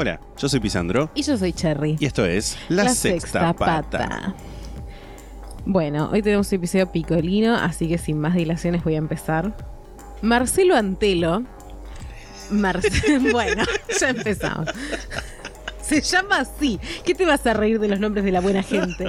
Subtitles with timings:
[0.00, 1.98] Hola, yo soy Pisandro Y yo soy Cherry.
[2.00, 4.34] y esto es La, Sexta, Pata.
[5.66, 9.54] Bueno, hoy tenemos un episodio picolino, así que sin más dilaciones voy a empezar.
[10.22, 11.42] Marcelo Antelo.
[12.50, 13.62] Marce- bueno,
[14.00, 14.70] ya empezamos.
[15.82, 16.80] Se llama así.
[17.04, 19.06] ¿Qué te vas a reír de los nombres de la buena gente?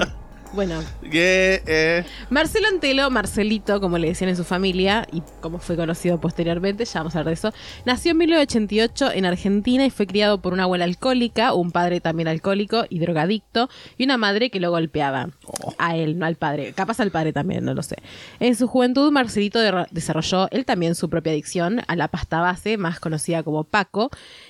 [0.53, 6.19] Bueno, eh, Marcelo Antelo, Marcelito, como le decían en su familia, y como fue conocido
[6.19, 7.53] posteriormente, ya vamos a hablar de eso,
[7.85, 12.27] nació en 1988 en Argentina y fue criado por una abuela alcohólica, un padre también
[12.27, 15.29] alcohólico y drogadicto, y una madre que lo golpeaba.
[15.77, 16.73] A él, no al padre.
[16.73, 17.95] Capaz al padre también, no lo sé.
[18.41, 22.77] En su juventud, Marcelito de- desarrolló él también su propia adicción a la pasta base,
[22.77, 24.09] más conocida como Paco,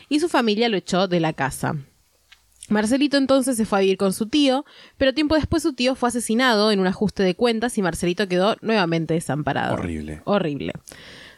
[0.10, 1.76] y su familia lo echó de la casa.
[2.72, 4.66] Marcelito entonces se fue a vivir con su tío,
[4.98, 8.56] pero tiempo después su tío fue asesinado en un ajuste de cuentas y Marcelito quedó
[8.62, 9.74] nuevamente desamparado.
[9.74, 10.22] Horrible.
[10.26, 10.74] Horrible.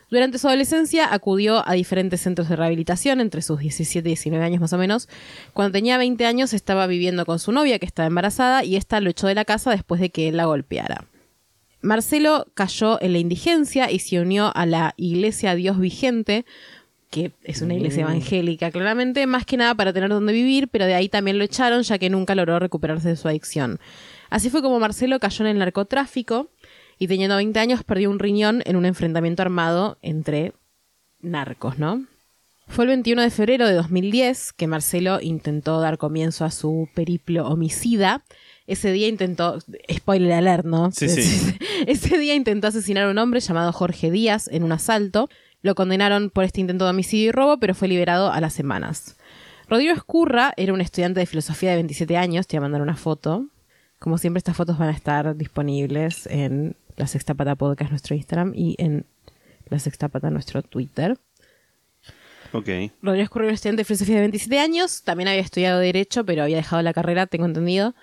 [0.10, 4.62] Durante su adolescencia acudió a diferentes centros de rehabilitación, entre sus 17 y 19 años
[4.62, 5.10] más o menos.
[5.54, 9.10] Cuando tenía 20 años estaba viviendo con su novia que estaba embarazada y ésta lo
[9.10, 11.08] echó de la casa después de que él la golpeara.
[11.82, 16.46] Marcelo cayó en la indigencia y se unió a la Iglesia Dios Vigente,
[17.14, 20.96] que es una iglesia evangélica claramente, más que nada para tener donde vivir, pero de
[20.96, 23.80] ahí también lo echaron ya que nunca logró recuperarse de su adicción.
[24.32, 26.50] Así fue como Marcelo cayó en el narcotráfico
[26.98, 30.54] y teniendo 20 años perdió un riñón en un enfrentamiento armado entre
[31.22, 32.04] narcos, ¿no?
[32.68, 37.46] Fue el 21 de febrero de 2010 que Marcelo intentó dar comienzo a su periplo
[37.48, 38.24] homicida.
[38.66, 39.60] Ese día intentó,
[39.92, 40.92] spoiler alert, ¿no?
[40.92, 41.56] Sí, sí.
[41.86, 45.30] Ese día intentó asesinar a un hombre llamado Jorge Díaz en un asalto.
[45.64, 49.18] Lo condenaron por este intento de homicidio y robo, pero fue liberado a las semanas.
[49.70, 52.98] Rodrigo Escurra era un estudiante de filosofía de 27 años, te voy a mandar una
[52.98, 53.48] foto.
[53.98, 58.52] Como siempre, estas fotos van a estar disponibles en La Sexta Pata Podcast, nuestro Instagram,
[58.54, 59.06] y en
[59.70, 61.18] La Sexta Pata, nuestro Twitter.
[62.52, 62.68] ok.
[63.02, 66.44] Rodrigo Escurra era un estudiante de filosofía de 27 años, también había estudiado Derecho, pero
[66.44, 67.96] había dejado la carrera, tengo entendido.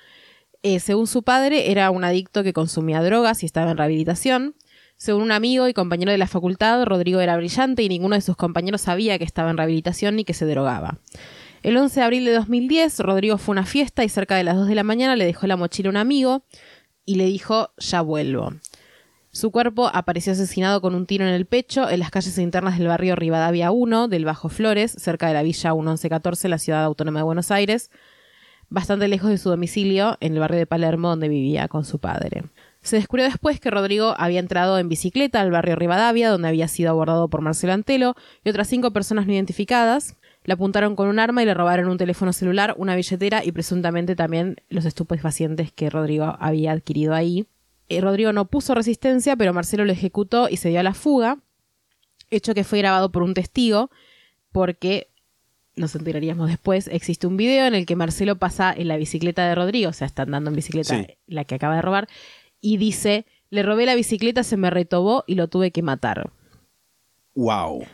[0.62, 4.54] Eh, según su padre, era un adicto que consumía drogas y estaba en rehabilitación.
[5.00, 8.36] Según un amigo y compañero de la facultad, Rodrigo era brillante y ninguno de sus
[8.36, 10.98] compañeros sabía que estaba en rehabilitación ni que se drogaba.
[11.62, 14.56] El 11 de abril de 2010, Rodrigo fue a una fiesta y cerca de las
[14.56, 16.42] 2 de la mañana le dejó la mochila a un amigo
[17.06, 18.52] y le dijo, ya vuelvo.
[19.30, 22.88] Su cuerpo apareció asesinado con un tiro en el pecho en las calles internas del
[22.88, 27.24] barrio Rivadavia 1 del Bajo Flores, cerca de la Villa 1114, la ciudad autónoma de
[27.24, 27.90] Buenos Aires,
[28.68, 32.42] bastante lejos de su domicilio, en el barrio de Palermo, donde vivía con su padre.
[32.82, 36.90] Se descubrió después que Rodrigo había entrado en bicicleta al barrio Rivadavia, donde había sido
[36.90, 40.16] abordado por Marcelo Antelo y otras cinco personas no identificadas.
[40.44, 44.16] Le apuntaron con un arma y le robaron un teléfono celular, una billetera y presuntamente
[44.16, 47.46] también los estupefacientes que Rodrigo había adquirido ahí.
[47.90, 51.36] Eh, Rodrigo no puso resistencia, pero Marcelo lo ejecutó y se dio a la fuga,
[52.30, 53.90] hecho que fue grabado por un testigo,
[54.52, 55.08] porque
[55.76, 59.54] nos enteraríamos después, existe un video en el que Marcelo pasa en la bicicleta de
[59.54, 61.06] Rodrigo, o sea, está andando en bicicleta Sí.
[61.26, 62.08] la que acaba de robar,
[62.60, 66.30] y dice, le robé la bicicleta, se me retobó y lo tuve que matar.
[67.34, 67.84] Wow.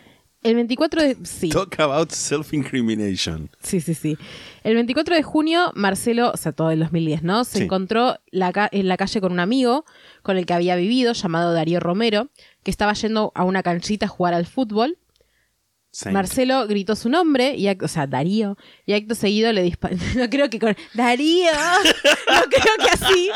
[0.43, 1.16] El 24 de...
[1.25, 1.49] Sí.
[1.49, 3.50] Talk about self-incrimination.
[3.62, 4.16] Sí, sí, sí.
[4.62, 7.44] El 24 de junio, Marcelo, o sea, todo el 2010, ¿no?
[7.44, 7.65] Se Sí.
[7.65, 9.84] encontró la en la calle con un amigo
[10.22, 12.28] con el que había vivido, llamado Darío Romero,
[12.62, 14.98] que estaba yendo a una canchita a jugar al fútbol.
[15.98, 16.12] Saint.
[16.12, 19.96] Marcelo gritó su nombre, y, ac- o sea, Darío, y acto seguido le disparó.
[20.16, 20.76] No creo que con.
[20.92, 21.50] ¡Darío!
[22.28, 23.30] No creo que así.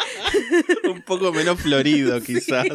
[0.84, 2.66] Un poco menos florido, quizás.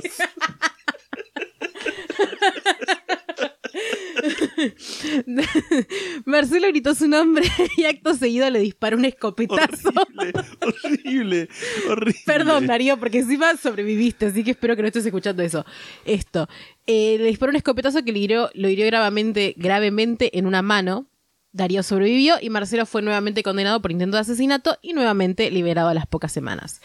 [6.26, 7.46] Marcelo gritó su nombre
[7.78, 9.90] y acto seguido le disparó un escopetazo.
[9.90, 11.50] horrible, horrible,
[11.90, 12.22] horrible.
[12.26, 15.66] Perdón, Darío, porque encima sobreviviste, así que espero que no estés escuchando eso.
[16.06, 16.48] Esto.
[16.88, 21.08] Eh, le disparó un escopetazo que le hirió- lo hirió gravemente, gravemente en una mano.
[21.52, 25.94] Darío sobrevivió y Marcelo fue nuevamente condenado por intento de asesinato y nuevamente liberado a
[25.94, 26.82] las pocas semanas.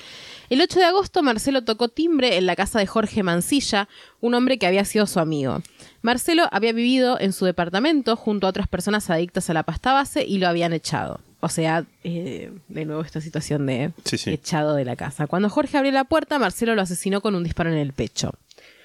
[0.50, 3.88] El 8 de agosto, Marcelo tocó timbre en la casa de Jorge Mancilla,
[4.20, 5.62] un hombre que había sido su amigo.
[6.02, 10.24] Marcelo había vivido en su departamento junto a otras personas adictas a la pasta base
[10.26, 11.20] y lo habían echado.
[11.38, 14.30] O sea, eh, de nuevo esta situación de Sí, sí.
[14.30, 15.26] echado de la casa.
[15.28, 18.32] Cuando Jorge abrió la puerta, Marcelo lo asesinó con un disparo en el pecho.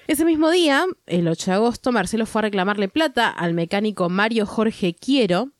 [0.06, 4.46] Ese mismo día, el 8 de agosto, Marcelo fue a reclamarle plata al mecánico Mario
[4.46, 5.50] Jorge Quiero,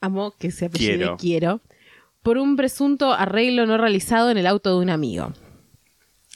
[0.00, 1.16] amo que se apellide Quiero.
[1.18, 1.60] Quiero,
[2.26, 5.32] por un presunto arreglo no realizado en el auto de un amigo.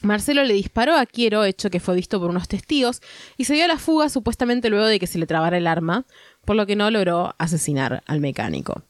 [0.02, 3.02] Marcelo le disparó a Quiero, hecho que fue visto por unos testigos,
[3.36, 6.06] y se dio a la fuga supuestamente luego de que se le trabara el arma,
[6.44, 8.84] por lo que no logró asesinar al mecánico.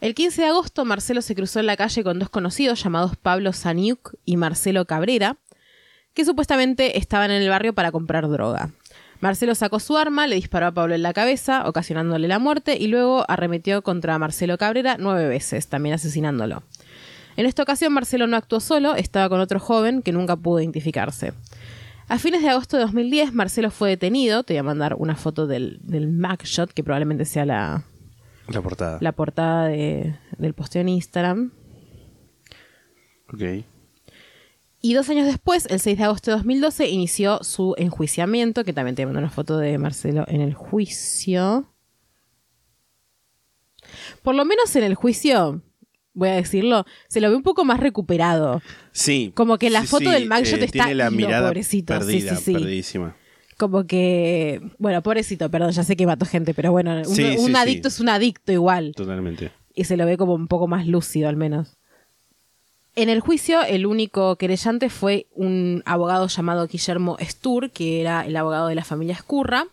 [0.00, 3.52] El 15 de agosto, Marcelo se cruzó en la calle con dos conocidos llamados Pablo
[3.52, 5.38] Saniuk y Marcelo Cabrera,
[6.14, 8.70] que supuestamente estaban en el barrio para comprar droga.
[9.20, 12.86] Marcelo sacó su arma, le disparó a Pablo en la cabeza, ocasionándole la muerte, y
[12.88, 16.62] luego arremetió contra Marcelo Cabrera nueve veces, también asesinándolo.
[17.36, 21.32] En esta ocasión Marcelo no actuó solo, estaba con otro joven que nunca pudo identificarse.
[22.08, 24.42] A fines de agosto de 2010, Marcelo fue detenido.
[24.42, 27.84] Te voy a mandar una foto del, del mugshot, que probablemente sea la,
[28.48, 28.98] La portada.
[29.00, 31.52] la portada de- del posteo en Instagram.
[33.32, 33.64] Ok.
[34.82, 38.94] Y dos años después, el 6 de agosto de 2012, inició su enjuiciamiento, que también
[38.94, 41.70] te mando una foto de Marcelo en el juicio.
[44.22, 45.62] Por lo menos en el juicio,
[46.14, 48.62] voy a decirlo, se lo ve un poco más recuperado.
[48.92, 49.32] Sí.
[49.34, 51.92] Como que la sí, foto sí, del mugshot eh, está Tiene la mirada pobrecito.
[51.92, 52.52] Perdida, sí, sí.
[52.54, 53.16] perdidísima.
[53.58, 57.88] Como que, bueno, pobrecito, perdón, ya sé que mató gente, pero bueno, un, un adicto
[57.88, 58.94] es un adicto igual.
[58.96, 59.52] Totalmente.
[59.74, 61.76] y se lo ve como un poco más lúcido al menos.
[63.00, 68.36] En el juicio, el único querellante fue un abogado llamado Guillermo Stur, que era el
[68.36, 69.68] abogado de la familia Escurra.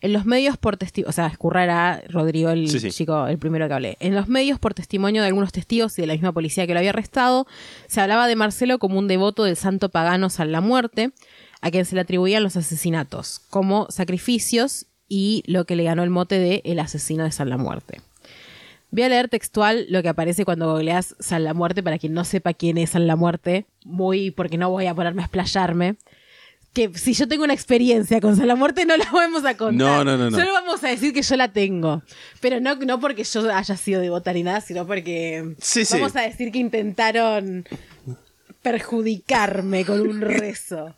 [0.00, 2.90] En los medios por testimonio, o sea, Escurra era Rodrigo, el Sí, sí.
[2.90, 3.96] chico, el primero que hablé.
[4.00, 6.80] En los medios por testimonio de algunos testigos y de la misma policía que lo
[6.80, 7.46] había arrestado,
[7.86, 11.12] se hablaba de Marcelo como un devoto del santo pagano San la Muerte,
[11.60, 16.10] a quien se le atribuían los asesinatos, como sacrificios y lo que le ganó el
[16.10, 18.00] mote de el asesino de San la Muerte.
[18.90, 22.24] Voy a leer textual lo que aparece cuando googleas San la Muerte, para quien no
[22.24, 25.96] sepa quién es San la Muerte, muy porque no voy a ponerme a explayarme.
[26.72, 29.74] Que si yo tengo una experiencia con San la Muerte, no la vamos a contar.
[29.74, 30.36] No, no, no, no.
[30.38, 32.02] Solo vamos a decir que yo la tengo.
[32.40, 35.94] Pero no, no porque yo haya sido devota ni nada, sino porque Sí, sí.
[35.94, 37.66] vamos a decir que intentaron
[38.62, 40.94] perjudicarme con un rezo.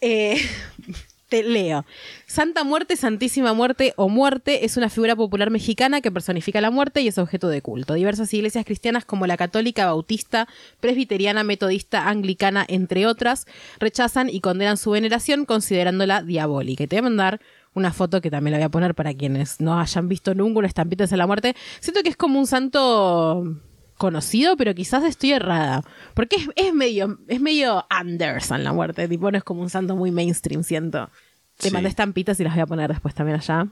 [0.00, 0.40] Eh,
[1.28, 1.84] te leo.
[2.26, 7.02] Santa Muerte, Santísima Muerte o Muerte es una figura popular mexicana que personifica la muerte
[7.02, 7.94] y es objeto de culto.
[7.94, 10.48] Diversas iglesias cristianas como la católica, bautista,
[10.80, 13.46] presbiteriana, metodista, anglicana, entre otras,
[13.78, 16.84] rechazan y condenan su veneración considerándola diabólica.
[16.84, 17.40] Y te voy a mandar
[17.74, 20.68] una foto que también la voy a poner para quienes no hayan visto nunca una
[20.68, 21.54] estampita de la muerte.
[21.80, 23.56] Siento que es como un santo
[23.98, 25.84] conocido, pero quizás estoy errada.
[26.14, 29.06] Porque es, es medio, es medio Anderson la muerte.
[29.08, 31.10] Tipo, no es como un santo muy mainstream, siento.
[31.58, 31.74] Te Sí.
[31.74, 33.66] mandé estampitas y las voy a poner después también allá.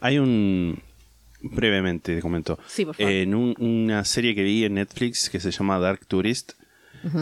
[0.00, 0.80] Hay un.
[1.42, 2.58] Brevemente te comento.
[2.66, 3.12] Sí, por favor.
[3.12, 6.52] En un- una serie que vi en Netflix que se llama Dark Tourist,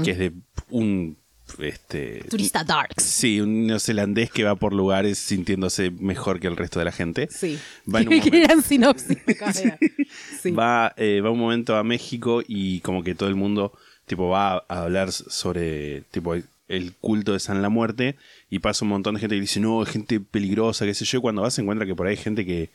[0.05, 0.33] que es de
[0.71, 1.17] un.
[1.59, 3.03] Este, Turista Darks.
[3.03, 7.29] Sí, un neozelandés que va por lugares sintiéndose mejor que el resto de la gente.
[7.31, 7.59] Sí.
[7.93, 9.19] Va en un momento- sinopsis.
[10.43, 10.51] Sí.
[10.51, 13.73] va, eh, va un momento a México y como que todo el mundo
[14.07, 18.17] tipo va a hablar sobre tipo el, culto de San la Muerte
[18.51, 21.19] y pasa un montón de gente que dice no, es gente peligrosa, qué sé yo,
[21.19, 22.71] y cuando vas se encuentra que por ahí hay gente que,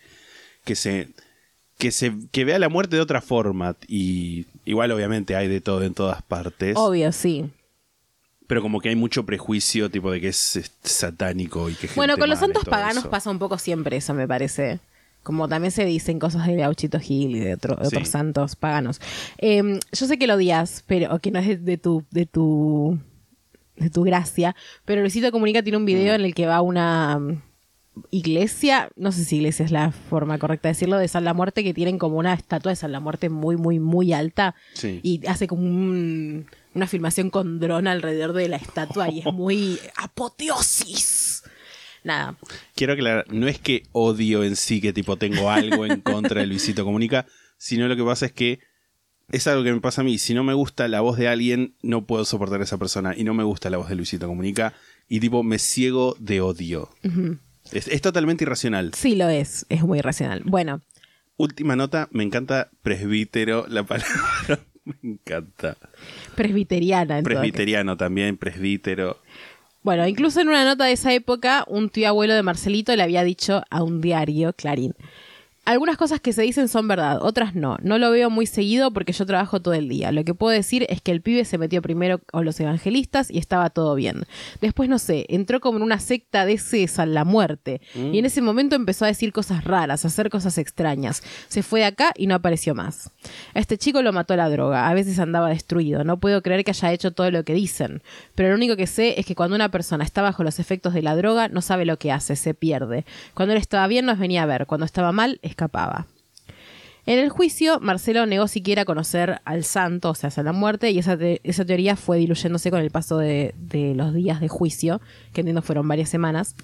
[0.63, 1.09] que se
[1.77, 5.83] que se que vea la muerte de otra forma y igual obviamente hay de todo
[5.83, 7.45] en todas partes, Obvio, sí.
[8.49, 12.19] Pero como que hay mucho prejuicio tipo de que es, satánico y que Bueno, gente
[12.21, 13.09] con los santos paganos eso.
[13.11, 14.79] pasa un poco siempre eso, me parece.
[15.21, 18.11] Como también se dicen cosas de Gauchito Gil y de, otro- de otros Sí.
[18.11, 18.99] santos paganos.
[19.37, 22.97] Eh, yo sé que lo odias, pero que no es de, de tu, de tu
[23.75, 25.85] de tu gracia, pero Luisito Comunica tiene un Mm.
[25.85, 27.41] video en el que va una mm,
[28.11, 31.63] iglesia, no sé si iglesia es la forma correcta de decirlo, de San la Muerte,
[31.63, 34.55] que tienen como una estatua de San la Muerte muy, muy, muy alta.
[34.73, 34.99] Sí.
[35.03, 39.79] Y hace como un- una filmación con dron alrededor de la estatua y es muy
[39.97, 41.43] apoteosis.
[42.03, 42.37] Nada.
[42.75, 46.47] Quiero aclarar, no es que odio en sí que tipo tengo algo en contra de
[46.47, 47.25] Luisito Comunica,
[47.57, 48.59] sino lo que pasa es que
[49.31, 50.17] es algo que me pasa a mí.
[50.17, 53.13] Si no me gusta la voz de alguien, no puedo soportar a esa persona.
[53.15, 54.73] Y no me gusta la voz de Luisito Comunica.
[55.07, 56.89] Y tipo, me ciego de odio.
[57.71, 58.93] Es, es totalmente irracional.
[58.93, 60.41] Sí lo es, es muy racional.
[60.45, 60.81] Bueno,
[61.39, 64.59] Última nota, me encanta presbítero, la palabra.
[64.83, 65.77] me encanta.
[66.35, 67.19] presbiteriana.
[67.19, 69.21] en Presbiteriano también, presbítero.
[69.81, 73.23] Bueno, incluso en una nota de esa época, un tío abuelo de Marcelito le había
[73.23, 74.95] dicho a un diario, Clarín,
[75.69, 77.77] Algunas cosas que se dicen son verdad, otras no.
[77.83, 80.11] No lo veo muy seguido porque yo trabajo todo el día.
[80.11, 83.37] Lo que puedo decir es que el pibe se metió primero con los evangelistas y
[83.37, 84.23] estaba todo bien.
[84.61, 86.59] Después, no sé, entró como en una secta de
[86.97, 87.81] a la muerte.
[87.93, 91.21] Y en ese momento empezó a decir cosas raras, a hacer cosas extrañas.
[91.49, 93.11] Se fue de acá y no apareció más.
[93.53, 94.89] A este chico lo mató la droga.
[94.89, 96.03] A veces andaba destruido.
[96.03, 98.01] No puedo creer que haya hecho todo lo que dicen.
[98.33, 101.03] Pero lo único que sé es que cuando una persona está bajo los efectos de
[101.03, 103.05] la droga, no sabe lo que hace, se pierde.
[103.35, 104.65] Cuando él estaba bien, nos venía a ver.
[104.65, 106.07] Cuando estaba mal, escapaba.
[107.05, 110.99] En el juicio, Marcelo negó siquiera conocer al santo, o sea, a la muerte, y
[110.99, 115.01] esa, te- esa teoría fue diluyéndose con el paso de, de los días de juicio,
[115.33, 116.55] que entiendo fueron varias semanas.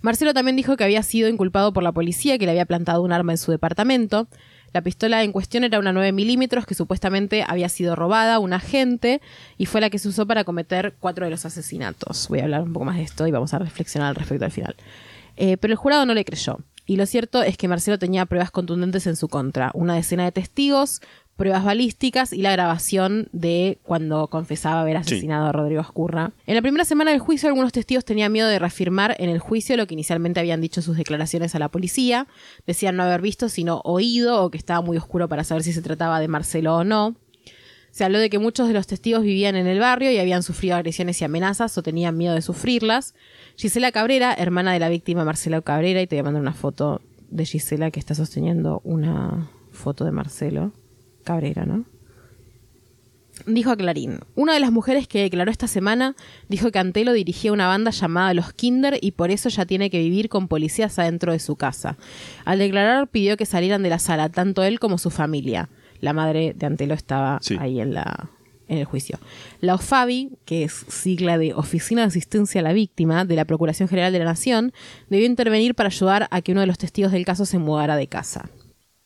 [0.00, 3.12] Marcelo también dijo que había sido inculpado por la policía, que le había plantado un
[3.12, 4.28] arma en su departamento.
[4.72, 8.52] La pistola en cuestión era una 9 milímetros que supuestamente había sido robada a un
[8.52, 9.20] agente
[9.56, 12.28] y fue la que se usó para cometer cuatro de los asesinatos.
[12.28, 14.50] Voy a hablar un poco más de esto y vamos a reflexionar al respecto al
[14.52, 14.76] final.
[15.36, 16.58] Eh, pero el jurado no le creyó.
[16.86, 19.70] Y lo cierto es que Marcelo tenía pruebas contundentes en su contra.
[19.74, 21.00] Una decena de testigos,
[21.36, 26.32] pruebas balísticas y la grabación de cuando confesaba haber asesinado a Rodrigo Escurra.
[26.46, 29.76] En la primera semana del juicio, algunos testigos tenían miedo de reafirmar en el juicio
[29.76, 32.26] lo que inicialmente habían dicho sus declaraciones a la policía.
[32.66, 35.82] Decían no haber visto, sino oído, o que estaba muy oscuro para saber si se
[35.82, 37.16] trataba de Marcelo o no.
[37.96, 40.76] Se habló de que muchos de los testigos vivían en el barrio y habían sufrido
[40.76, 43.14] agresiones y amenazas o tenían miedo de sufrirlas.
[43.56, 47.00] Gisela Cabrera, hermana de la víctima Marcelo Cabrera, y te voy a mandar una foto
[47.30, 50.74] de Gisela que está sosteniendo una foto de Marcelo
[51.24, 51.86] Cabrera, ¿no?
[53.46, 56.16] Dijo a Clarín, una de las mujeres que declaró esta semana
[56.50, 60.00] dijo que Antelo dirigía una banda llamada Los Kinder y por eso ya tiene que
[60.00, 61.96] vivir con policías adentro de su casa.
[62.44, 65.70] Al declarar pidió que salieran de la sala, tanto él como su familia.
[66.00, 67.56] La madre de Antelo estaba Sí.
[67.60, 68.30] ahí en la
[68.68, 69.20] en el juicio.
[69.60, 73.88] La OFABI, que es sigla de Oficina de Asistencia a la Víctima de la Procuración
[73.88, 74.72] General de la Nación,
[75.08, 78.08] debió intervenir para ayudar a que uno de los testigos del caso se mudara de
[78.08, 78.50] casa.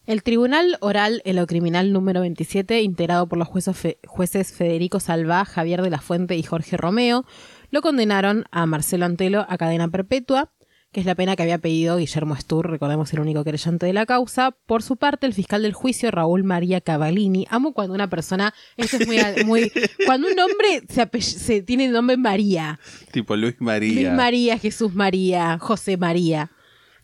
[0.07, 5.45] El Tribunal Oral en lo Criminal número 27, integrado por los fe- jueces Federico Salvá,
[5.45, 7.27] Javier de la Fuente y Jorge Romeo,
[7.71, 10.51] lo condenaron a Marcelo Antelo a cadena perpetua,
[10.93, 14.07] que es la pena que había pedido Guillermo Stur, recordemos el único querellante de la
[14.07, 14.51] causa.
[14.67, 18.97] Por su parte, el fiscal del juicio, Raúl María Cavallini, amo cuando una persona, esto
[18.97, 19.73] es muy, muy
[20.07, 22.81] cuando un hombre se, apell- se tiene el nombre María,
[23.13, 23.93] Tipo Luis María.
[23.95, 26.51] Luis María, Jesús María, José María.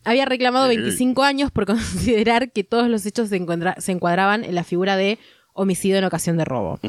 [0.03, 3.45] Había reclamado 25 años por considerar que todos los hechos se,
[3.77, 5.17] se encuadraban en la figura de
[5.53, 6.79] homicidio en ocasión de robo.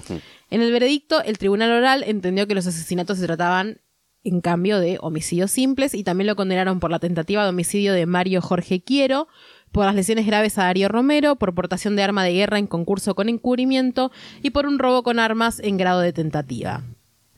[0.50, 3.80] En el veredicto, el tribunal oral entendió que los asesinatos se trataban
[4.28, 8.06] en cambio de homicidios simples y también lo condenaron por la tentativa de homicidio de
[8.06, 9.28] Mario Jorge Quiero,
[9.72, 13.14] por las lesiones graves a Darío Romero, por portación de arma de guerra en concurso
[13.14, 14.10] con encubrimiento
[14.42, 16.82] y por un robo con armas en grado de tentativa.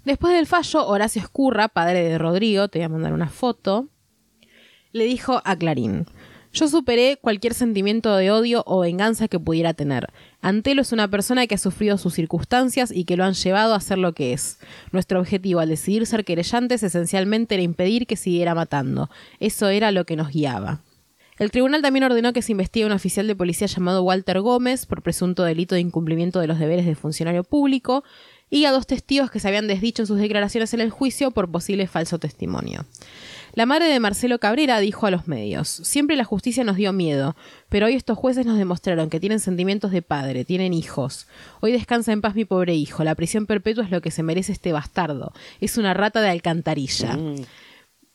[0.04, 3.88] Después del fallo, Horacio Escurra, padre de Rodrigo, te voy a mandar una foto,
[4.92, 6.06] le dijo a Clarín,
[6.52, 10.08] yo superé cualquier sentimiento de odio o venganza que pudiera tener.
[10.42, 13.80] Antelo es una persona que ha sufrido sus circunstancias y que lo han llevado a
[13.80, 14.58] ser lo que es.
[14.90, 19.10] Nuestro objetivo al decidir ser querellantes esencialmente era impedir que siguiera matando.
[19.38, 20.80] Eso era lo que nos guiaba.
[21.38, 24.84] El tribunal también ordenó que se investigue a un oficial de policía llamado Walter Gómez
[24.84, 28.04] por presunto delito de incumplimiento de los deberes de funcionario público
[28.50, 31.50] y a dos testigos que se habían desdicho en sus declaraciones en el juicio por
[31.50, 32.84] posible falso testimonio.
[33.54, 37.36] La madre de Marcelo Cabrera dijo a los medios, siempre la justicia nos dio miedo,
[37.68, 41.26] pero hoy estos jueces nos demostraron que tienen sentimientos de padre, tienen hijos.
[41.60, 44.52] Hoy descansa en paz mi pobre hijo, la prisión perpetua es lo que se merece
[44.52, 47.18] este bastardo, es una rata de alcantarilla.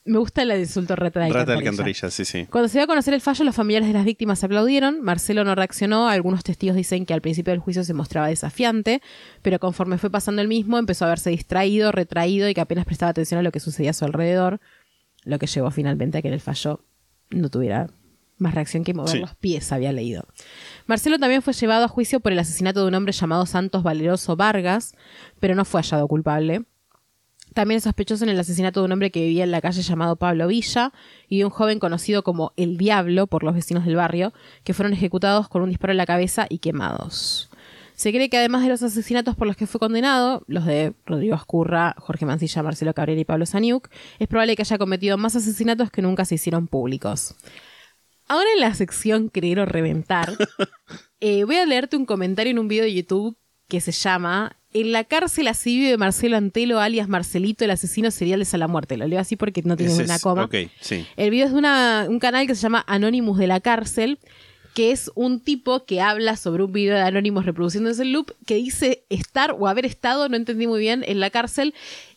[0.06, 1.32] Me gusta el insulto rata de Mm.
[1.32, 2.06] Rata de alcantarilla.
[2.06, 2.46] alcantarilla, sí, sí.
[2.48, 5.02] Cuando se dio a conocer el fallo, los familiares de las víctimas aplaudieron.
[5.02, 6.08] Marcelo no reaccionó.
[6.08, 9.02] Algunos testigos dicen que al principio del juicio se mostraba desafiante,
[9.42, 13.10] pero conforme fue pasando el mismo, empezó a verse distraído, retraído y que apenas prestaba
[13.10, 14.60] atención a lo que sucedía a su alrededor,
[15.26, 16.80] lo que llevó finalmente a que en el fallo
[17.30, 17.88] no tuviera
[18.38, 19.18] más reacción que mover Sí.
[19.18, 20.24] los pies, había leído.
[20.86, 24.36] Marcelo también fue llevado a juicio por el asesinato de un hombre llamado Santos Valeroso
[24.36, 24.94] Vargas,
[25.40, 26.64] pero no fue hallado culpable.
[27.54, 30.16] También es sospechoso en el asesinato de un hombre que vivía en la calle llamado
[30.16, 30.92] Pablo Villa
[31.28, 34.92] y de un joven conocido como El Diablo por los vecinos del barrio, que fueron
[34.92, 37.45] ejecutados con un disparo en la cabeza y quemados.
[37.96, 41.34] Se cree que además de los asesinatos por los que fue condenado, los de Rodrigo
[41.34, 43.88] Escurra, Jorge Mancilla, Marcelo Cabrera y Pablo Saniuk,
[44.18, 47.34] es probable que haya cometido más asesinatos que nunca se hicieron públicos.
[48.28, 50.32] Ahora en la sección Creer o Reventar,
[51.20, 53.36] eh, voy a leerte un comentario en un video de YouTube
[53.68, 58.40] que se llama En la cárcel así vive Marcelo Antelo, alias Marcelito, el asesino serial
[58.40, 58.96] de Salamuerte.
[58.96, 60.48] Lo leo así porque no tiene una coma.
[60.80, 61.06] Sí.
[61.16, 64.18] El video es de una- un canal que se llama Anonymous de la cárcel,
[64.76, 68.56] que es un tipo que habla sobre un video de Anonymous reproduciéndose el loop, que
[68.56, 71.72] dice estar o haber estado, no entendí muy bien, en la cárcel.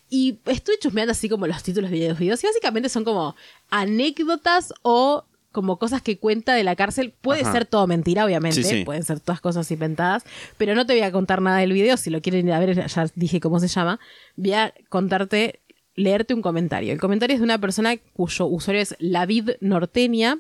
[0.10, 2.44] Y estoy chusmeando así como los títulos de los videos.
[2.44, 3.38] Y básicamente son como
[3.70, 5.24] anécdotas o
[5.54, 7.13] como cosas que cuenta de la cárcel.
[7.22, 7.54] Puede Ajá.
[7.54, 8.62] ser todo mentira, obviamente.
[8.62, 8.84] Sí, sí.
[8.84, 10.25] Pueden ser todas cosas inventadas.
[10.58, 11.96] Pero no te voy a contar nada del video.
[11.96, 14.01] Si lo quieren ir a ver, ya dije cómo se llama.
[14.36, 15.62] Voy a contarte,
[15.96, 16.92] leerte un comentario.
[16.92, 20.39] El comentario es de una persona cuyo usuario es Lavid Norteña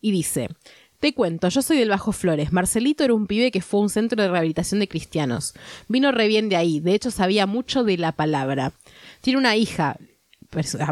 [0.00, 0.50] y dice.
[1.00, 2.52] Te cuento, yo soy del Bajo Flores.
[2.52, 5.54] Marcelito era un pibe que fue a un centro de rehabilitación de cristianos.
[5.86, 8.72] Vino re bien de ahí, de hecho sabía mucho de la palabra.
[9.20, 9.96] Tiene una hija,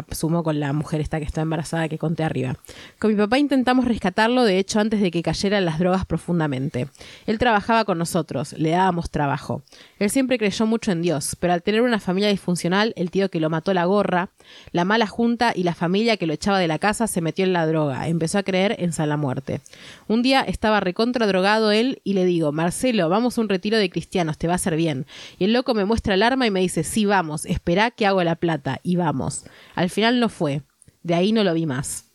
[0.09, 2.57] asumo con la mujer esta que está embarazada que conté arriba.
[2.99, 6.89] Con mi papá intentamos rescatarlo, de hecho, antes de que cayera en las drogas profundamente.
[7.25, 9.63] Él trabajaba con nosotros, le dábamos trabajo.
[9.99, 13.39] Él siempre creyó mucho en Dios, pero al tener una familia disfuncional, el tío que
[13.39, 14.29] lo mató la gorra,
[14.71, 17.53] la mala junta y la familia que lo echaba de la casa se metió en
[17.53, 19.61] la droga, empezó a creer en la Muerte.
[20.07, 23.89] Un día estaba recontra drogado él y le digo, Marcelo, vamos a un retiro de
[23.89, 25.05] cristianos, te va a hacer bien.
[25.37, 28.23] Y el loco me muestra el arma y me dice, sí, vamos, espera que hago
[28.23, 29.45] la plata, y vamos.
[29.75, 30.61] Al final no fue,
[31.03, 32.05] de ahí no lo vi más.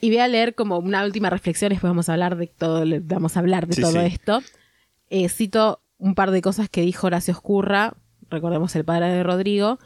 [0.00, 3.36] Y voy a leer como una última reflexión, después vamos a hablar de todo, vamos
[3.36, 3.98] a hablar de Sí, todo sí.
[4.06, 4.42] esto.
[5.10, 7.94] Eh, cito un par de cosas que dijo Horacio Escurra,
[8.28, 9.78] recordemos el padre de Rodrigo.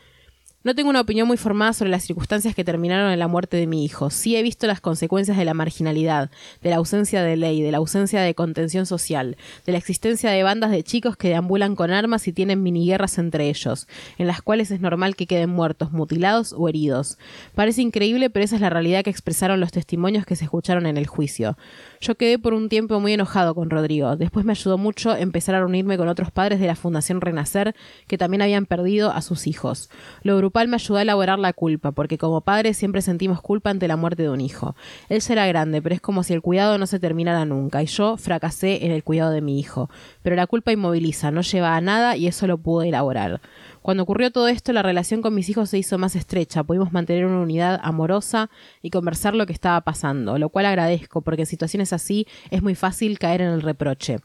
[0.62, 3.66] No tengo una opinión muy formada sobre las circunstancias que terminaron en la muerte de
[3.66, 4.10] mi hijo.
[4.10, 7.78] Sí he visto las consecuencias de la marginalidad, de la ausencia de ley, de la
[7.78, 12.28] ausencia de contención social, de la existencia de bandas de chicos que deambulan con armas
[12.28, 13.88] y tienen miniguerras entre ellos,
[14.18, 17.16] en las cuales es normal que queden muertos, mutilados o heridos.
[17.54, 20.98] Parece increíble, pero esa es la realidad que expresaron los testimonios que se escucharon en
[20.98, 21.56] el juicio.
[22.02, 24.16] Yo quedé por un tiempo muy enojado con Rodrigo.
[24.16, 27.74] Después me ayudó mucho empezar a reunirme con otros padres de la Fundación Renacer
[28.06, 29.90] que también habían perdido a sus hijos.
[30.22, 33.86] Lo grupal me ayudó a elaborar la culpa, porque como padres siempre sentimos culpa ante
[33.86, 34.76] la muerte de un hijo.
[35.10, 38.16] Él será grande, pero es como si el cuidado no se terminara nunca, y yo
[38.16, 39.90] fracasé en el cuidado de mi hijo.
[40.22, 43.42] Pero la culpa inmoviliza, no lleva a nada y eso lo pude elaborar.
[43.82, 47.24] Cuando ocurrió todo esto, la relación con mis hijos se hizo más estrecha, pudimos mantener
[47.24, 48.50] una unidad amorosa
[48.82, 52.74] y conversar lo que estaba pasando, lo cual agradezco, porque en situaciones así es muy
[52.74, 54.18] fácil caer en el reproche.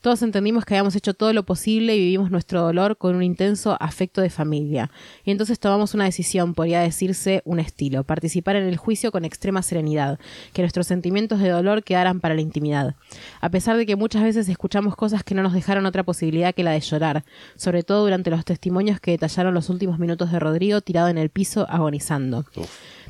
[0.00, 3.76] Todos entendimos que habíamos hecho todo lo posible y vivimos nuestro dolor con un intenso
[3.80, 4.90] afecto de familia.
[5.24, 9.60] Y entonces tomamos una decisión, podría decirse un estilo, participar en el juicio con extrema
[9.60, 10.18] serenidad,
[10.54, 12.94] que nuestros sentimientos de dolor quedaran para la intimidad.
[13.42, 16.64] A pesar de que muchas veces escuchamos cosas que no nos dejaron otra posibilidad que
[16.64, 17.22] la de llorar,
[17.56, 21.28] sobre todo durante los testimonios que detallaron los últimos minutos de Rodrigo tirado en el
[21.28, 22.46] piso agonizando.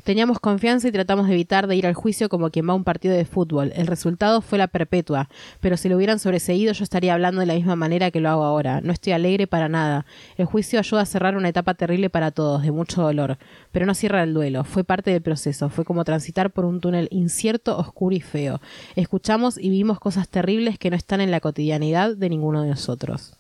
[0.04, 2.85] Teníamos confianza y tratamos de evitar de ir al juicio como quien va a un
[2.85, 3.73] partido de fútbol.
[3.75, 5.28] El resultado fue la perpetua,
[5.60, 8.45] pero si lo hubieran sobreseído yo estaría hablando de la misma manera que lo hago
[8.45, 8.80] ahora.
[8.80, 10.06] No estoy alegre para nada.
[10.36, 13.39] El juicio ayuda a cerrar una etapa terrible para todos, de mucho dolor,
[13.73, 14.65] pero no cierra el duelo.
[14.65, 18.60] Fue parte del proceso, fue como transitar por un túnel incierto, oscuro y feo.
[18.97, 23.40] Escuchamos y vimos cosas terribles que no están en la cotidianidad de ninguno de nosotros.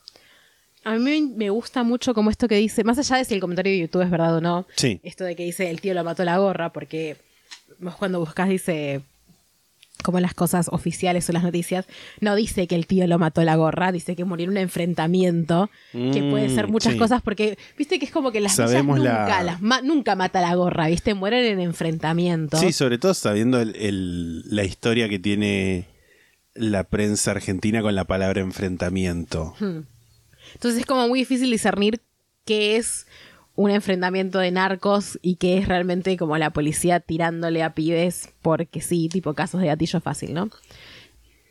[0.84, 3.72] A mí me gusta mucho como esto que dice, más allá de si el comentario
[3.72, 5.00] de YouTube es verdad o no, Sí.
[5.02, 7.16] esto de que dice el tío lo mató la gorra, porque
[7.78, 9.02] vos cuando buscas dice
[10.02, 11.84] como las cosas oficiales o las noticias,
[12.22, 15.68] no dice que el tío lo mató la gorra, dice que murió en un enfrentamiento,
[15.92, 16.98] que puede ser Mm, muchas sí.
[16.98, 20.40] cosas, porque viste que es como que las Sabemos nunca, la- las ma- nunca mata
[20.40, 22.56] la gorra, viste, mueren en enfrentamiento.
[22.56, 25.84] Sí, sobre todo sabiendo el- el- la historia que tiene
[26.54, 29.54] la prensa argentina con la palabra enfrentamiento.
[30.54, 32.00] Entonces es como muy difícil discernir
[32.44, 33.06] qué es
[33.54, 38.80] un enfrentamiento de narcos y qué es realmente como la policía tirándole a pibes porque
[38.80, 40.50] sí, tipo casos de gatillo fácil, ¿no?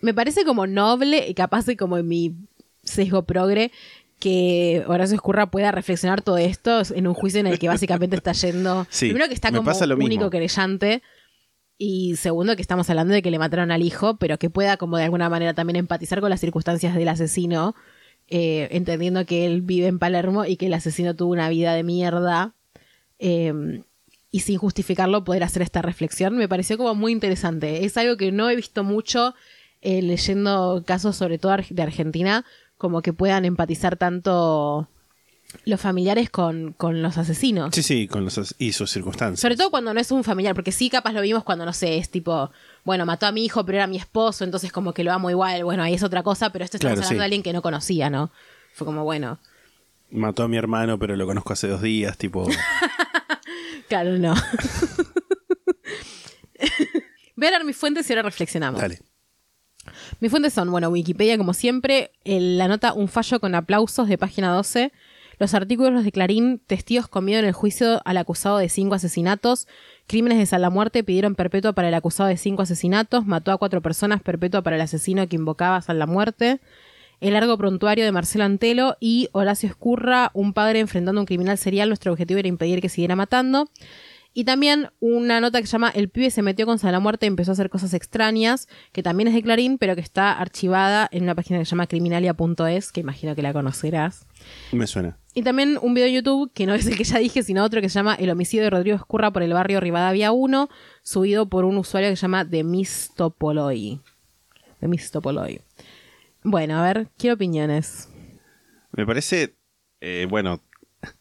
[0.01, 2.35] Me parece como noble y capaz de como en mi
[2.83, 3.71] sesgo progre
[4.19, 8.33] que Horacio Escurra pueda reflexionar todo esto en un juicio en el que básicamente está
[8.33, 8.85] yendo...
[8.89, 10.29] Sí, primero que está como pasa lo único mismo.
[10.29, 11.01] querellante
[11.77, 14.97] y segundo que estamos hablando de que le mataron al hijo, pero que pueda como
[14.97, 17.73] de alguna manera también empatizar con las circunstancias del asesino,
[18.29, 21.83] eh, entendiendo que él vive en Palermo y que el asesino tuvo una vida de
[21.83, 22.53] mierda.
[23.19, 23.81] eh,
[24.31, 27.85] y sin justificarlo poder hacer esta reflexión me pareció como muy interesante.
[27.85, 29.33] Es algo que no he visto mucho
[29.81, 32.45] eh, leyendo casos sobre todo de Argentina,
[32.77, 34.87] como que puedan empatizar tanto
[35.65, 37.73] los familiares con, con los asesinos.
[37.73, 39.39] Sí, sí, con los y sus circunstancias.
[39.39, 41.97] Sobre todo cuando no es un familiar, porque sí, capaz lo vimos cuando, no sé,
[41.97, 42.51] es tipo,
[42.89, 45.63] bueno, mató a mi hijo, pero era mi esposo, entonces como que lo amo igual,
[45.63, 47.19] bueno, ahí es otra cosa, pero esto estamos Claro, hablando sí.
[47.19, 48.31] de alguien que no conocía, ¿no?
[48.73, 49.37] Fue como, bueno,
[50.09, 52.47] Mató a mi hermano, pero lo conozco hace dos días, tipo...
[53.89, 54.33] claro, no.
[57.35, 58.81] Dar mis fuentes y ahora reflexionamos.
[58.81, 58.99] Dale.
[60.19, 64.17] Mis fuentes son, bueno, Wikipedia como siempre, el- la nota Un fallo con aplausos de
[64.17, 64.91] página 12,
[65.39, 69.67] los artículos de Clarín, testigos con miedo en el juicio al acusado de cinco asesinatos,
[70.09, 73.57] crímenes de San la Muerte pidieron perpetua para el acusado de cinco asesinatos, mató a
[73.57, 76.59] cuatro personas, perpetua para el asesino que invocaba a la Muerte,
[77.21, 81.59] el largo prontuario de Marcelo Antelo y Horacio Escurra, un padre enfrentando a un criminal
[81.59, 83.69] serial, nuestro objetivo era impedir que siguiera matando.
[84.33, 87.27] Y también una nota que se llama El pibe se metió con la muerte y
[87.27, 91.23] empezó a hacer cosas extrañas, que también es de Clarín, pero que está archivada en
[91.23, 94.27] una página que se llama criminalia.es, que imagino que la conocerás.
[94.71, 95.17] Me suena.
[95.33, 97.81] Y también un video de YouTube, que no es el que ya dije, sino otro
[97.81, 100.69] que se llama El homicidio de Rodrigo Escurra por el barrio Rivadavia 1,
[101.01, 103.99] subido por un usuario que se llama Demistopoloi.
[104.79, 105.61] Demistopoloi.
[106.43, 108.09] Bueno, a ver, quiero opiniones.
[108.91, 109.55] Me parece,
[110.01, 110.61] eh, bueno,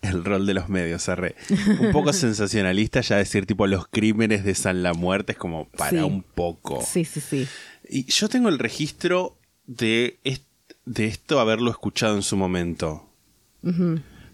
[0.02, 1.34] el rol de los medios, arre.
[1.80, 5.90] Un poco sensacionalista ya decir tipo los crímenes de San La Muerte es como para
[5.90, 5.96] Sí.
[5.98, 6.82] un poco.
[6.84, 7.46] Sí, sí, sí.
[7.88, 10.46] Y yo tengo el registro de, est-
[10.84, 13.04] de esto haberlo escuchado en su momento.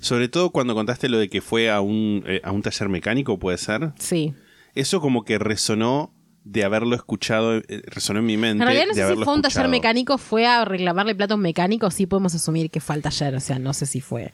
[0.01, 3.39] Sobre todo cuando contaste lo de que fue a un, eh, a un taller mecánico,
[3.39, 3.93] ¿puede ser?
[3.99, 4.35] Sí.
[4.75, 6.13] Eso como que resonó
[6.45, 8.63] de haberlo escuchado, eh, resonó en mi mente.
[8.63, 9.71] En realidad no de sé si fue un taller escuchado.
[9.71, 13.59] mecánico, fue a reclamarle platos mecánicos, sí podemos asumir que fue al taller, o sea,
[13.59, 14.33] no sé si fue.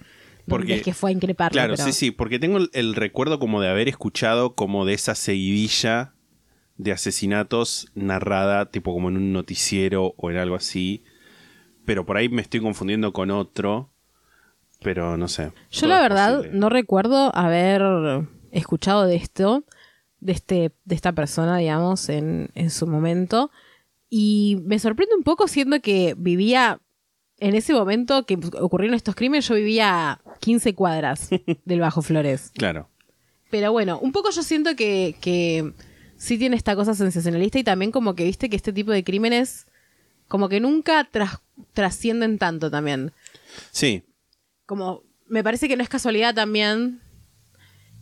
[0.51, 3.39] Porque- es que fue a increparlo, Claro, pero- sí, sí, porque tengo el, el recuerdo
[3.39, 6.13] como de haber escuchado como de esa seguidilla
[6.77, 11.05] de asesinatos narrada tipo como en un noticiero o en algo así,
[11.85, 13.91] pero por ahí me estoy confundiendo con otro,
[14.83, 15.53] pero no sé.
[15.71, 16.59] Yo la verdad posible.
[16.59, 17.83] no recuerdo haber
[18.51, 19.65] escuchado de esto,
[20.21, 23.51] de, este, de esta persona, digamos, en, en su momento.
[24.09, 26.81] Y me sorprende un poco siendo que vivía,
[27.41, 31.29] en ese momento que ocurrieron estos crímenes, yo vivía a 15 cuadras
[31.65, 32.53] del Bajo Flores.
[32.57, 32.89] Claro.
[33.51, 35.73] Pero bueno, un poco yo siento que, que
[36.17, 39.67] sí tiene esta cosa sensacionalista y también como que viste que este tipo de crímenes
[40.29, 41.41] como que nunca tras-
[41.73, 43.11] trascienden tanto también.
[43.73, 44.05] Sí,
[44.67, 47.01] Como me parece que no es casualidad también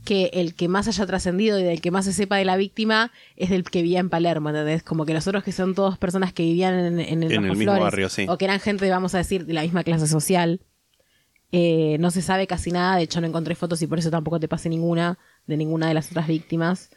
[0.09, 3.13] que el que más haya trascendido y del que más se sepa de la víctima
[3.37, 4.83] es del que vivía en Palermo, ¿entendés?
[4.83, 7.51] Como que los otros que son todos personas que vivían en, en el, En el
[7.51, 8.25] mismo Flores, barrio, sí.
[8.29, 10.61] O que eran gente, vamos a decir, de la misma clase social.
[11.53, 14.39] Eh, no se sabe casi nada, de hecho no encontré fotos y por eso tampoco
[14.41, 16.91] te pasé ninguna de ninguna de las otras víctimas.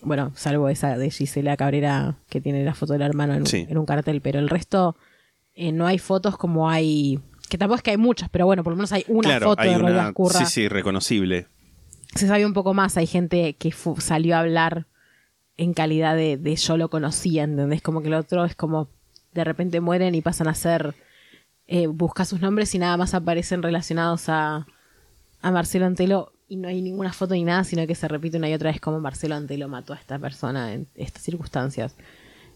[0.00, 3.66] Bueno, salvo esa de Gisela Cabrera que tiene la foto del hermano en, un- Sí.
[3.68, 4.96] en un cartel, pero el resto
[5.54, 7.20] eh, no hay fotos como hay...
[7.48, 9.62] Que tampoco es que hay muchas, pero bueno, por lo menos hay una claro, foto
[9.62, 10.12] hay de una...
[10.30, 11.46] Sí, sí, reconocible.
[12.14, 14.86] Se sabe un poco más, hay gente que salió a hablar
[15.56, 17.82] en calidad de, de yo lo conocía, ¿entendés?
[17.82, 18.88] Como que el otro es como
[19.32, 20.94] de repente mueren y pasan a ser...
[21.68, 24.66] Eh, busca sus nombres y nada más aparecen relacionados a,
[25.40, 28.50] a Marcelo Antelo y no hay ninguna foto ni nada, sino que se repite una
[28.50, 31.96] y otra vez como Marcelo Antelo mató a esta persona en estas circunstancias.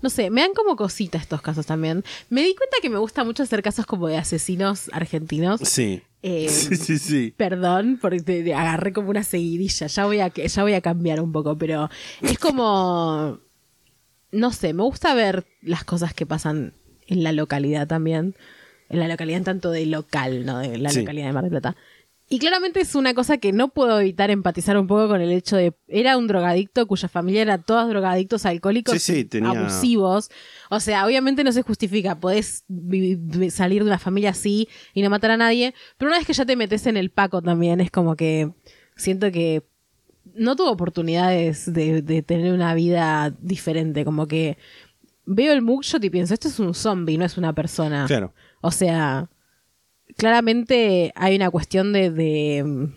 [0.06, 2.04] No sé, me dan como cosita estos casos también.
[2.30, 5.60] Me di cuenta que me gusta mucho hacer casos como de asesinos argentinos.
[5.64, 6.00] Sí.
[6.22, 7.34] Eh, sí, sí, sí.
[7.36, 9.88] Perdón, porque te, te agarré como una seguidilla.
[9.88, 11.90] Ya voy, a, ya voy a cambiar un poco, pero
[12.22, 13.40] es como.
[14.30, 16.72] No sé, me gusta ver las cosas que pasan
[17.08, 18.36] en la localidad también.
[18.88, 20.60] En la localidad, en tanto de local, ¿no?
[20.60, 21.00] De la Sí.
[21.00, 21.74] localidad de Mar del Plata.
[22.28, 25.56] Y claramente es una cosa que no puedo evitar empatizar un poco con el hecho
[25.56, 25.74] de.
[25.86, 30.30] Era un drogadicto cuya familia era todos drogadictos alcohólicos Sí, sí, tenía- abusivos.
[30.68, 32.18] O sea, obviamente no se justifica.
[32.18, 32.64] Podés
[33.50, 35.72] salir de una familia así y no matar a nadie.
[35.98, 38.50] Pero una vez que ya te metes en el paco también, es como que
[38.96, 39.62] siento que
[40.34, 44.04] no tuvo oportunidades de, de tener una vida diferente.
[44.04, 44.58] Como que
[45.26, 48.06] veo el mugshot y pienso, esto es un zombie, no es una persona.
[48.08, 48.34] Claro.
[48.62, 49.30] O sea,
[50.16, 52.88] claramente hay una cuestión de, de,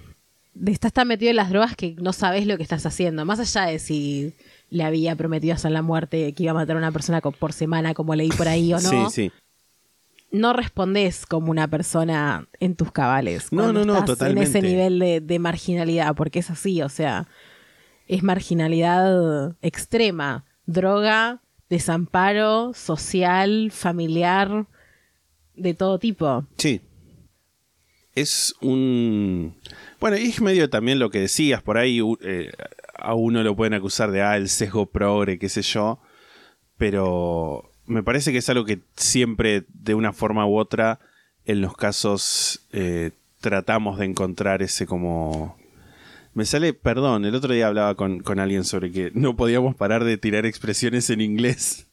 [0.54, 3.26] de estás tan metido en las drogas que no sabes lo que estás haciendo.
[3.26, 4.34] Más allá de si
[4.70, 7.54] le había prometido a San la muerte que iba a matar a una persona por
[7.54, 9.10] semana, como leí por ahí o no.
[9.10, 9.32] Sí, sí.
[10.32, 13.52] No respondes como una persona en tus cabales.
[13.52, 14.42] No, no, no, estás totalmente.
[14.42, 17.28] En ese nivel de, de marginalidad, porque es así, o sea,
[18.08, 20.46] es marginalidad extrema.
[20.68, 24.68] Droga, desamparo, social, familiar,
[25.56, 26.46] de todo tipo.
[26.58, 26.82] Sí.
[28.16, 29.56] Es un...
[30.00, 32.52] Bueno, y es medio también lo que decías, por ahí eh,
[32.96, 36.00] a uno lo pueden acusar de, ah, el sesgo progre, qué sé yo,
[36.78, 41.00] pero me parece que es algo que siempre, de una forma u otra,
[41.46, 45.58] en los casos eh, tratamos de encontrar ese como...
[46.36, 50.04] Me sale, perdón, el otro día hablaba con, con alguien sobre que no podíamos parar
[50.04, 51.88] de tirar expresiones en inglés,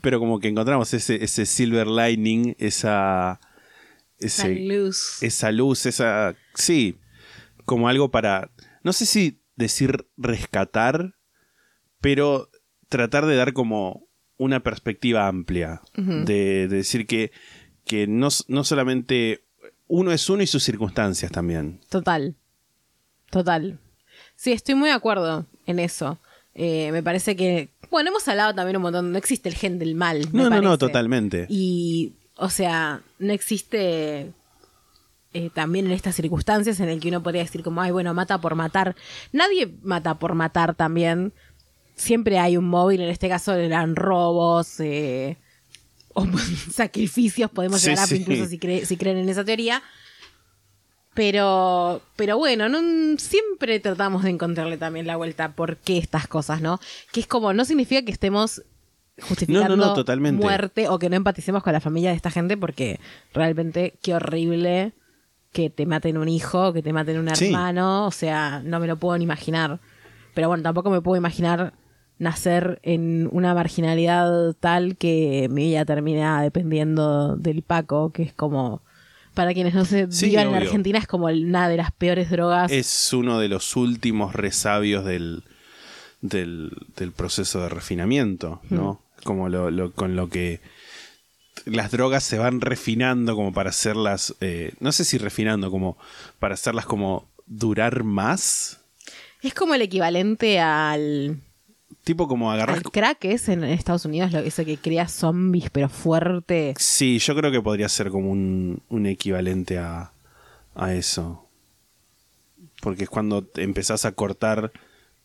[0.00, 3.40] pero como que encontramos ese, ese silver lining, esa...
[4.18, 5.22] Ese, Esa luz.
[5.22, 6.34] esa luz, esa...
[6.54, 6.98] Sí,
[7.64, 8.50] como algo para...
[8.82, 11.14] No sé si decir rescatar,
[12.00, 12.50] pero
[12.88, 15.80] tratar de dar como una perspectiva amplia.
[15.94, 17.32] de, de decir que,
[17.84, 19.44] que no, no solamente
[19.88, 21.80] uno es uno y sus circunstancias también.
[21.88, 22.36] Total.
[23.30, 23.78] Total.
[24.34, 26.18] Sí, estoy muy de acuerdo en eso.
[26.54, 27.70] Eh, me parece que.
[27.90, 29.12] Bueno, hemos hablado también un montón.
[29.12, 30.26] No existe el gen del mal.
[30.32, 31.46] me No, no, no, totalmente.
[31.48, 34.32] Y, o sea, no existe
[35.32, 38.40] eh, también en estas circunstancias en el que uno podría decir como, ay, bueno, mata
[38.40, 38.94] por matar.
[39.32, 41.32] Nadie mata por matar también.
[41.94, 45.38] Siempre hay un móvil, en este caso eran robos, eh,
[46.14, 46.26] o
[46.72, 48.16] sacrificios, podemos Sí, llegar a sí.
[48.16, 49.82] incluso si, cre- si creen en esa teoría.
[51.14, 52.78] Pero, pero bueno, no,
[53.18, 56.78] siempre tratamos de encontrarle también la vuelta por qué estas cosas, ¿no?
[57.10, 58.62] Que es como, no significa que estemos
[59.22, 60.42] justificando No, no, no, totalmente.
[60.42, 63.00] muerte o que no empaticemos con la familia de esta gente porque
[63.32, 64.92] realmente qué horrible
[65.52, 67.46] que te maten un hijo, que te maten un Sí.
[67.46, 69.80] hermano, o sea, no me lo puedo ni imaginar.
[70.34, 71.72] Pero bueno, tampoco me puedo imaginar
[72.18, 78.82] nacer en una marginalidad tal que mi vida termina dependiendo del Paco, que es como,
[79.32, 80.54] para quienes no se Sí, vivan en.
[80.56, 82.70] Argentina, es como una de las peores drogas.
[82.70, 85.42] Es uno de los últimos resabios del,
[86.20, 89.00] del, del proceso de refinamiento, ¿no?
[89.24, 90.60] Como lo, lo- con lo que
[91.64, 95.96] las drogas se van refinando como para hacerlas, eh, no sé si refinando, como
[96.38, 98.80] para hacerlas como durar más.
[99.42, 101.40] Es como el equivalente al,
[102.04, 102.76] Tipo como agarrar...
[102.76, 106.74] al crack es en Estados Unidos, lo, eso que crea zombies, pero fuerte.
[106.78, 110.12] Sí, yo creo que podría ser como un, un equivalente a,
[110.74, 111.48] a eso.
[112.80, 114.70] Porque es cuando empezás a cortar...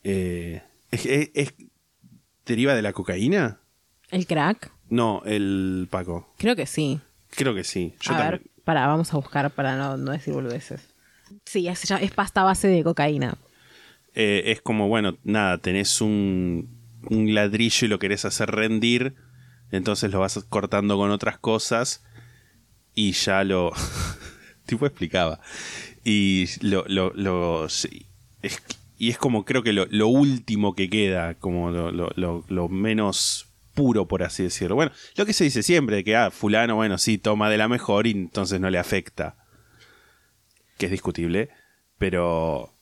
[0.04, 1.54] eh, es- es- es-
[2.46, 3.60] ¿Deriva de la cocaína?
[4.12, 4.72] ¿El crack?
[4.90, 6.28] No, el Paco.
[6.38, 7.00] Creo que sí.
[7.32, 7.94] Creo que sí.
[8.02, 8.42] Yo a también.
[8.44, 10.82] ver, para, vamos a buscar para no, no decir boludeces.
[11.46, 13.36] Sí, es, es pasta base de cocaína.
[14.14, 16.70] Eh, es como, bueno, nada, tenés un,
[17.10, 19.16] un ladrillo y lo querés hacer rendir,
[19.72, 22.04] entonces lo vas cortando con otras cosas
[22.94, 23.72] y ya lo...
[24.66, 25.40] tipo explicaba.
[26.04, 26.84] Y lo...
[26.90, 28.08] lo, lo- sí,
[28.42, 28.62] es,
[28.98, 32.68] y es como creo que lo, lo último que queda, como lo, lo- lo- lo
[32.68, 33.48] menos
[33.82, 34.76] puro, por así decirlo.
[34.76, 37.68] Bueno, lo que se dice siempre, de que, ah, fulano, bueno, sí, toma de la
[37.68, 39.36] mejor y entonces no le afecta.
[40.78, 41.50] Que es discutible,
[41.98, 42.74] pero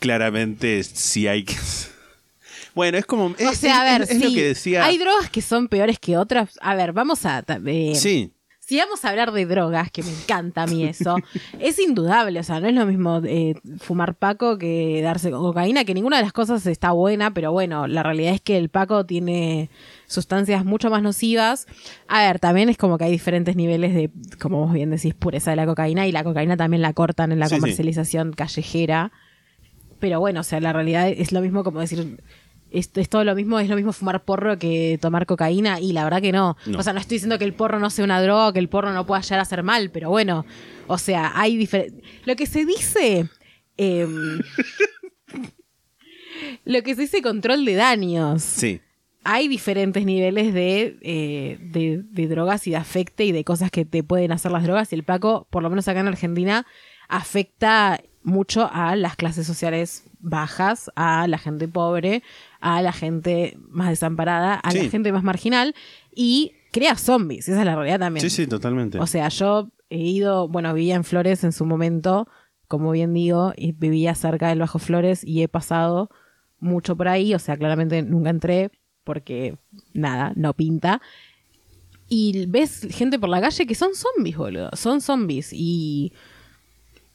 [0.00, 1.54] claramente sí hay que...
[2.74, 3.26] Bueno, es como...
[3.26, 4.84] O es- sea, a ver, es lo sí, que decía...
[4.84, 6.58] hay drogas que son peores que otras.
[6.60, 7.44] A ver, vamos a...
[7.66, 8.32] eh, Sí,
[8.68, 11.16] Si vamos a hablar de drogas, que me encanta a mí eso,
[11.58, 15.86] es indudable, o sea, no es lo mismo eh, fumar paco que darse co- cocaína,
[15.86, 19.06] que ninguna de las cosas está buena, pero bueno, la realidad es que el paco
[19.06, 19.70] tiene
[20.06, 21.66] sustancias mucho más nocivas.
[22.08, 25.48] A ver, también es como que hay diferentes niveles de, como vos bien decís, pureza
[25.52, 27.60] de la cocaína, y la cocaína también la cortan en la Sí, sí.
[27.62, 29.12] comercialización callejera.
[29.98, 32.20] Pero bueno, o sea, la realidad es lo mismo como decir...
[32.70, 36.04] Es, es todo lo mismo, es lo mismo fumar porro que tomar cocaína y la
[36.04, 36.56] verdad que no.
[36.66, 36.78] No.
[36.78, 38.92] O sea, no estoy diciendo que el porro no sea una droga, que el porro
[38.92, 40.44] no pueda llegar a hacer mal, pero bueno,
[40.86, 42.02] o sea, hay diferentes...
[42.24, 43.28] Lo que se dice...
[43.76, 44.40] em,
[46.64, 48.42] lo que se dice control de daños.
[48.42, 48.80] sí.
[49.24, 53.84] Hay diferentes niveles de, eh, de, de drogas y de afecte y de cosas que
[53.84, 54.90] te pueden hacer las drogas.
[54.90, 56.66] Y el Paco, por lo menos acá en Argentina,
[57.08, 62.22] afecta mucho a las clases sociales bajas, a la gente pobre,
[62.60, 64.82] a la gente más desamparada, a Sí.
[64.84, 65.74] la gente más marginal
[66.14, 67.48] y crea zombies.
[67.48, 68.22] Esa es la realidad también.
[68.22, 68.98] Sí, sí, totalmente.
[68.98, 72.28] O sea, yo he ido, bueno, vivía en Flores en su momento,
[72.66, 76.10] como bien digo, y vivía cerca del Bajo Flores y he pasado
[76.60, 78.70] mucho por ahí, o sea, claramente nunca entré
[79.04, 79.56] porque
[79.94, 81.00] nada, no pinta.
[82.10, 86.12] Y ves gente por la calle que son zombies, boludo, son zombies y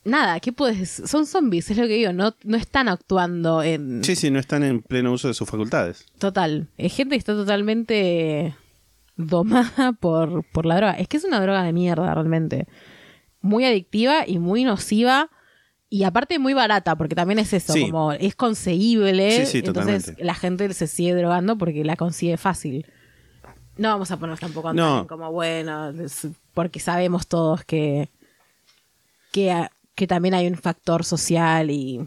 [0.05, 0.89] nada, ¿qué puedes?
[1.05, 4.03] Son zombies, es lo que digo, no, no están actuando en...
[4.03, 6.05] Sí, sí, no están en pleno uso de sus facultades.
[6.19, 6.67] Total.
[6.77, 8.55] Es gente que está totalmente
[9.15, 10.93] domada por, por la droga.
[10.93, 12.67] Es que es una droga de mierda, realmente.
[13.41, 15.29] Muy adictiva y muy nociva.
[15.89, 17.81] Y aparte muy barata, porque también es eso, Sí.
[17.83, 19.45] como es conseguible.
[19.45, 20.23] Sí, sí, entonces totalmente.
[20.25, 22.87] la gente se sigue drogando porque la consigue fácil.
[23.77, 25.05] No vamos a ponernos tampoco No.
[25.07, 25.91] como bueno,
[26.55, 28.09] porque sabemos todos que,
[29.31, 32.01] que, que también hay un factor social y,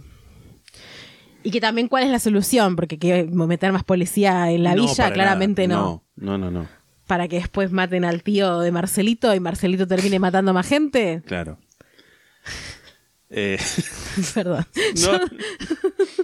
[1.43, 4.83] y que también cuál es la solución, porque que meter más policía en la No,
[4.87, 5.81] villa, claramente nada.
[5.83, 6.05] no.
[6.17, 6.69] No, no, no.
[7.07, 11.23] Para que después maten al tío de Marcelito y Marcelito termine matando más gente.
[11.27, 11.59] Claro.
[13.29, 13.59] Eh,
[14.35, 14.65] Perdón.
[15.03, 15.19] no,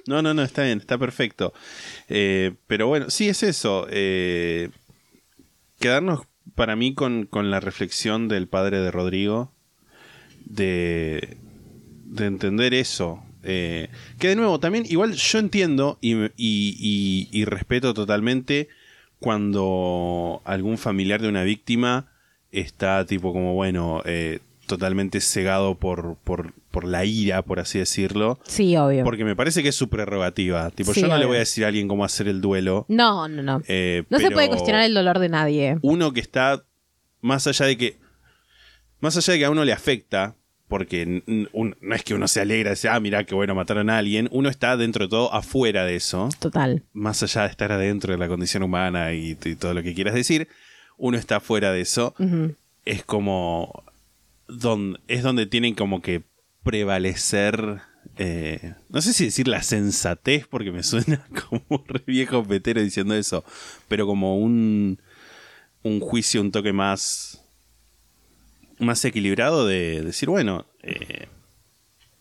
[0.06, 1.52] no, no, no, está bien, está perfecto.
[2.08, 3.88] Eh, pero bueno, sí es eso.
[3.90, 4.70] eh,
[5.80, 6.20] quedarnos
[6.54, 9.52] para mí con, con la reflexión del padre de Rodrigo
[10.44, 11.38] de,
[12.12, 13.22] de entender eso.
[13.44, 13.88] eh,
[14.20, 18.68] que de nuevo, también, igual yo entiendo y, y- y- y respeto totalmente
[19.18, 22.06] cuando algún familiar de una víctima
[22.50, 28.38] está tipo como, bueno, eh, totalmente cegado por, por, por la ira, por así decirlo.
[28.46, 29.04] Sí, obvio.
[29.04, 30.70] Porque me parece que es su prerrogativa.
[30.70, 32.84] Tipo, Sí, yo no le voy a decir a alguien cómo hacer el duelo.
[32.88, 33.62] No, no, no.
[33.68, 35.78] eh, no se puede cuestionar el dolor de nadie.
[35.82, 36.64] Uno que está
[37.20, 37.96] más allá de que.
[39.00, 40.36] Más allá de que a uno le afecta,
[40.72, 43.90] porque un- no es que uno se alegra y dice, ah, mira qué bueno, mataron
[43.90, 44.26] a alguien.
[44.32, 46.82] Uno está dentro de todo afuera de eso, Total.
[46.94, 50.14] más allá de estar adentro de la condición humana y, y todo lo que quieras
[50.14, 50.48] decir,
[50.96, 52.14] uno está fuera de eso.
[52.86, 53.84] Es como.
[54.48, 56.22] Don, es donde tienen como que
[56.62, 57.80] prevalecer.
[58.16, 62.80] eh, no sé si decir la sensatez, porque me suena como un re viejo petero
[62.82, 63.44] diciendo eso,
[63.88, 64.98] pero como un,
[65.82, 67.41] un juicio un toque más.
[68.82, 71.26] Más equilibrado de decir, bueno, eh,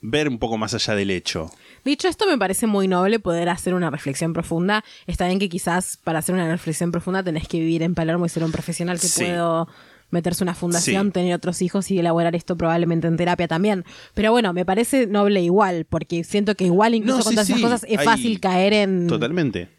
[0.02, 1.52] ver un poco más allá del hecho.
[1.86, 4.84] Dicho esto, me parece muy noble poder hacer una reflexión profunda.
[5.08, 8.30] Está bien que quizás para hacer una reflexión profunda tenés que vivir en Palermo y
[8.30, 9.24] ser un profesional que Sí.
[9.26, 9.68] puedo
[10.12, 11.12] meterse una fundación, Sí.
[11.14, 13.86] tener otros hijos y elaborar esto probablemente en terapia también.
[14.14, 17.62] Pero bueno, me parece noble igual, porque siento que igual incluso No, con todas esas
[17.62, 19.70] cosas es hay- fácil caer en, Totalmente.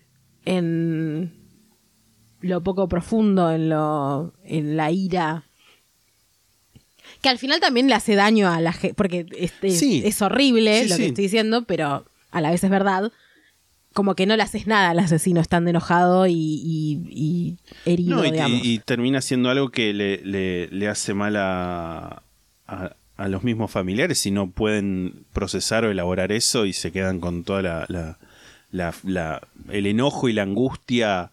[0.47, 1.33] en
[2.41, 5.45] lo poco profundo, en lo en la ira.
[7.23, 10.03] Que al final también le hace daño a la gente, porque este, Sí.
[10.05, 11.03] es horrible Sí, lo sí.
[11.03, 13.11] que estoy diciendo, pero a la vez es verdad.
[13.95, 18.25] Como que no le haces nada al asesino estando enojado y, y- y herido, No,
[18.25, 18.61] y, digamos.
[18.65, 22.23] y- termina siendo algo que le, le- le hace mal a,
[22.67, 27.21] a- a los mismos familiares si no pueden procesar o elaborar eso y se quedan
[27.21, 28.19] con toda la, la-
[28.73, 31.31] la- la- el enojo y la angustia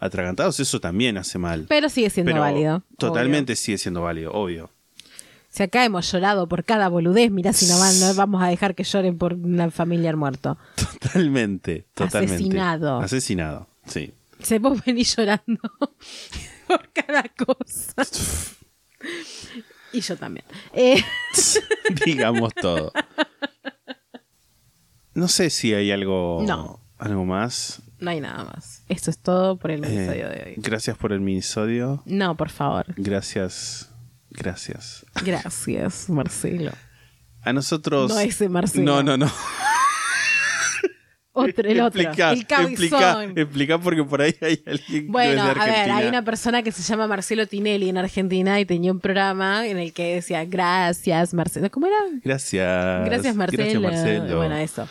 [0.00, 0.58] atragantados.
[0.58, 1.66] Eso también hace mal.
[1.68, 2.82] Pero sigue siendo Pero válido.
[2.98, 4.68] Totalmente sigue siendo válido, obvio.
[5.54, 8.74] Si acá hemos llorado por cada boludez, mirá si no van, no vamos a dejar
[8.74, 10.56] que lloren por un familiar muerto.
[10.76, 12.36] Totalmente, totalmente.
[12.36, 12.98] Asesinado.
[13.00, 14.14] Asesinado, sí.
[14.40, 15.60] Se vos venís llorando
[16.66, 18.02] por cada cosa.
[19.92, 20.46] y yo también.
[20.72, 21.02] Eh,
[22.06, 22.90] Digamos todo.
[25.14, 26.80] No sé si hay algo, No.
[26.98, 27.82] algo más.
[27.98, 28.82] no hay nada más.
[28.88, 30.54] Esto es todo por el Eh, episodio de hoy.
[30.56, 32.02] Gracias por el minisodio.
[32.06, 32.86] No, por favor.
[32.96, 33.91] Gracias.
[34.32, 35.04] Gracias.
[35.24, 36.72] Gracias, Marcelo.
[37.42, 38.10] A nosotros.
[38.10, 38.84] No ese Marcelo.
[38.84, 39.32] No, no, no.
[41.34, 42.02] Otro, el otro.
[42.02, 46.22] Explica, el explica, explica porque por ahí hay alguien que Bueno, a ver, hay una
[46.22, 50.16] persona que se llama Marcelo Tinelli en Argentina y tenía un programa en el que
[50.16, 51.70] decía gracias, Marcelo.
[51.70, 51.96] ¿Cómo era?
[52.22, 53.06] Gracias.
[53.06, 53.80] Gracias, Marcelo.
[53.80, 54.36] Gracias, Marcelo.
[54.36, 54.86] Bueno, eso.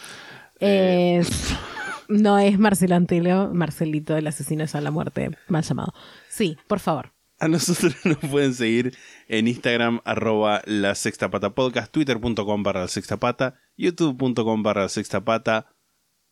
[0.60, 1.22] Eh,
[2.08, 5.94] no es Marcelo Antelo, Marcelito, el asesino es a la muerte, mal llamado.
[6.28, 7.12] Sí, por favor.
[7.42, 8.96] A nosotros nos pueden seguir
[9.28, 14.90] en Instagram, arroba la sexta pata podcast, twitter.com barra la sexta pata, youtube.com barra la
[14.90, 15.66] sexta pata,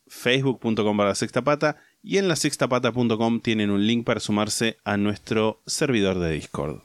[0.05, 4.97] facebook.com barra la sexta pata y en la sextapata.com tienen un link para sumarse a
[4.97, 6.83] nuestro servidor de Discord.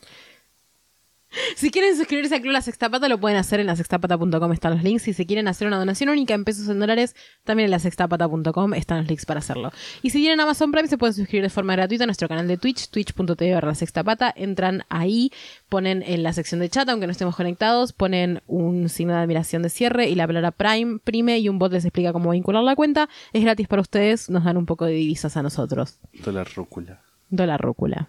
[1.57, 5.03] Si quieren suscribirse a Club La Sextapata, lo pueden hacer en lasextapata.com, están los links.
[5.03, 8.99] Si se quieren hacer una donación única en pesos en dólares, también en lasextapata.com están
[8.99, 9.73] los links para hacerlo.
[10.03, 12.57] Y si tienen Amazon Prime, se pueden suscribir de forma gratuita a nuestro canal de
[12.57, 14.33] Twitch, twitch.tv barra sextapata.
[14.37, 15.31] Entran ahí,
[15.69, 19.63] ponen en la sección de chat, aunque no estemos conectados, ponen un signo de admiración
[19.63, 22.77] de cierre y la palabra Prime, Prime, y un bot les explica cómo vincular la
[22.77, 23.09] cuenta.
[23.33, 25.99] Es gratis para ustedes, nos dan un poco de divisas a nosotros.
[26.25, 27.03] Dólar rúcula.
[27.31, 28.09] Dólar rúcula.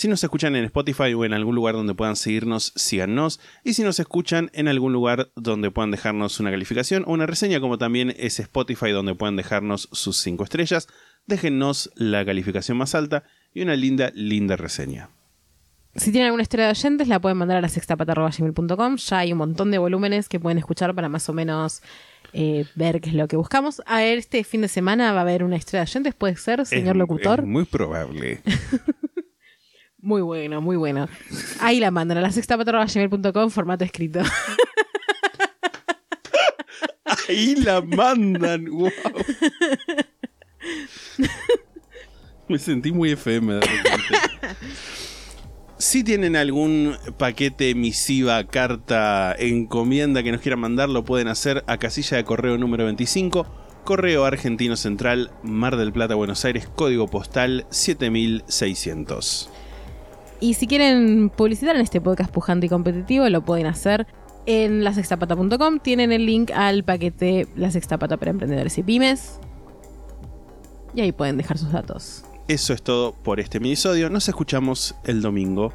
[0.00, 3.38] Si nos escuchan en Spotify o en algún lugar donde puedan seguirnos, síganos.
[3.64, 7.60] Y si nos escuchan en algún lugar donde puedan dejarnos una calificación o una reseña,
[7.60, 10.88] como también es Spotify donde puedan dejarnos sus 5 estrellas,
[11.26, 15.10] déjennos la calificación más alta y una linda, linda reseña.
[15.94, 18.96] Si tienen alguna historia de oyentes, la pueden mandar a la sextapata.gmail.com.
[18.96, 21.82] Ya hay un montón de volúmenes que pueden escuchar para más o menos
[22.32, 23.82] eh, ver qué es lo que buscamos.
[23.84, 26.64] A ver, este fin de semana va a haber una historia de oyentes, puede ser,
[26.64, 27.40] señor Es- locutor.
[27.40, 28.40] es muy probable.
[30.02, 31.08] Muy bueno, muy bueno.
[31.60, 34.20] Ahí la mandan a la sextapata.gmail.com, formato escrito.
[37.28, 38.66] Ahí la mandan.
[38.66, 38.90] Wow.
[42.48, 43.60] Me sentí muy FM.
[45.78, 51.78] Si tienen algún paquete, misiva, carta, encomienda que nos quieran mandar, lo pueden hacer a
[51.78, 53.46] casilla de correo número 25,
[53.84, 59.49] Correo Argentino Central, Mar del Plata, Buenos Aires, código postal 7600.
[60.40, 64.06] Y si quieren publicitar en este podcast pujante y competitivo, lo pueden hacer
[64.46, 65.80] en lasextapata.com.
[65.80, 69.38] Tienen el link al paquete La Sextapata para Emprendedores y Pymes.
[70.94, 72.24] Y ahí pueden dejar sus datos.
[72.48, 74.08] Eso es todo por este minisodio.
[74.08, 75.72] Nos escuchamos el domingo.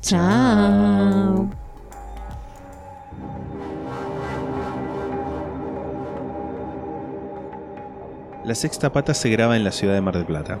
[0.00, 1.50] Chao.
[8.44, 10.60] La Sexta Pata se graba en la ciudad de Mar del Plata.